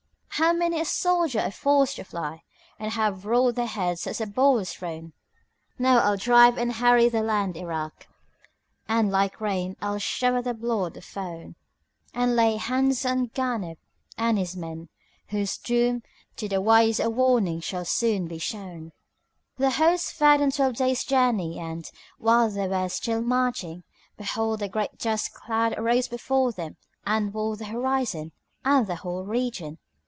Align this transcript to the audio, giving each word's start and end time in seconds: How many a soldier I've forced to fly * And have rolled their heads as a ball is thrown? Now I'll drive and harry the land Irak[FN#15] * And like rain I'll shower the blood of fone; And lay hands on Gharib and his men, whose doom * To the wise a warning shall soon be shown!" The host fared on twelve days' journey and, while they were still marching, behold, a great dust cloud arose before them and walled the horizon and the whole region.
How 0.35 0.53
many 0.53 0.79
a 0.81 0.85
soldier 0.85 1.39
I've 1.39 1.53
forced 1.53 1.97
to 1.97 2.03
fly 2.03 2.41
* 2.61 2.79
And 2.79 2.93
have 2.93 3.27
rolled 3.27 3.53
their 3.53 3.67
heads 3.67 4.07
as 4.07 4.19
a 4.19 4.25
ball 4.25 4.57
is 4.57 4.73
thrown? 4.73 5.13
Now 5.77 5.99
I'll 5.99 6.17
drive 6.17 6.57
and 6.57 6.71
harry 6.71 7.09
the 7.09 7.21
land 7.21 7.53
Irak[FN#15] 7.53 7.91
* 8.51 8.89
And 8.89 9.11
like 9.11 9.39
rain 9.39 9.75
I'll 9.83 9.99
shower 9.99 10.41
the 10.41 10.55
blood 10.55 10.97
of 10.97 11.05
fone; 11.05 11.53
And 12.15 12.35
lay 12.35 12.55
hands 12.57 13.05
on 13.05 13.27
Gharib 13.27 13.77
and 14.17 14.39
his 14.39 14.55
men, 14.57 14.89
whose 15.27 15.59
doom 15.59 16.01
* 16.19 16.35
To 16.37 16.49
the 16.49 16.59
wise 16.59 16.99
a 16.99 17.11
warning 17.11 17.59
shall 17.59 17.85
soon 17.85 18.27
be 18.27 18.39
shown!" 18.39 18.93
The 19.57 19.69
host 19.69 20.11
fared 20.11 20.41
on 20.41 20.49
twelve 20.49 20.73
days' 20.77 21.03
journey 21.03 21.59
and, 21.59 21.87
while 22.17 22.49
they 22.49 22.67
were 22.67 22.89
still 22.89 23.21
marching, 23.21 23.83
behold, 24.17 24.63
a 24.63 24.67
great 24.67 24.97
dust 24.97 25.35
cloud 25.35 25.73
arose 25.77 26.07
before 26.07 26.51
them 26.51 26.77
and 27.05 27.31
walled 27.31 27.59
the 27.59 27.65
horizon 27.65 28.31
and 28.65 28.87
the 28.87 28.95
whole 28.95 29.23
region. 29.23 29.77